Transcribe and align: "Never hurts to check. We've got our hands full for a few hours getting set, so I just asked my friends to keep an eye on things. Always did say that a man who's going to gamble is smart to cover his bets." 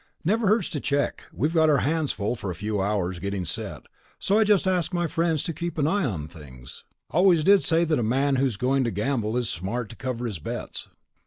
"Never 0.23 0.47
hurts 0.47 0.67
to 0.69 0.79
check. 0.79 1.25
We've 1.31 1.53
got 1.53 1.69
our 1.69 1.77
hands 1.85 2.11
full 2.11 2.35
for 2.35 2.49
a 2.49 2.55
few 2.55 2.81
hours 2.81 3.19
getting 3.19 3.45
set, 3.45 3.83
so 4.17 4.39
I 4.39 4.43
just 4.43 4.65
asked 4.67 4.95
my 4.95 5.05
friends 5.05 5.43
to 5.43 5.53
keep 5.53 5.77
an 5.77 5.85
eye 5.85 6.05
on 6.05 6.27
things. 6.27 6.83
Always 7.11 7.43
did 7.43 7.63
say 7.63 7.83
that 7.83 7.99
a 7.99 8.01
man 8.01 8.37
who's 8.37 8.57
going 8.57 8.83
to 8.85 8.89
gamble 8.89 9.37
is 9.37 9.47
smart 9.47 9.89
to 9.89 9.95
cover 9.95 10.25
his 10.25 10.39
bets." 10.39 10.89